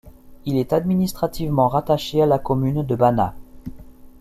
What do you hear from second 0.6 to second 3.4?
administrativement rattaché à la commune de Bana.